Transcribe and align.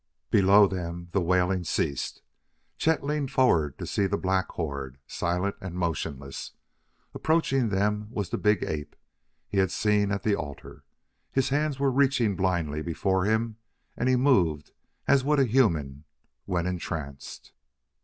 Below 0.31 0.67
them 0.67 1.09
the 1.11 1.21
wailing 1.21 1.63
ceased. 1.63 2.23
Chet 2.79 3.03
leaned 3.03 3.29
forward 3.29 3.77
to 3.77 3.85
see 3.85 4.07
the 4.07 4.17
black 4.17 4.47
horde, 4.53 4.97
silent 5.05 5.57
and 5.61 5.75
motionless. 5.75 6.53
Approaching 7.13 7.69
them 7.69 8.07
was 8.09 8.29
the 8.31 8.39
"big 8.39 8.63
ape" 8.63 8.95
he 9.47 9.59
had 9.59 9.69
seen 9.69 10.11
at 10.11 10.23
the 10.23 10.33
altar. 10.35 10.83
His 11.31 11.49
hands 11.49 11.79
were 11.79 11.91
reaching 11.91 12.35
blindly 12.35 12.81
before 12.81 13.25
him 13.25 13.57
and 13.95 14.09
he 14.09 14.15
moved 14.15 14.71
as 15.07 15.23
would 15.23 15.37
a 15.39 15.45
human 15.45 16.05
when 16.45 16.65
entranced. 16.65 17.51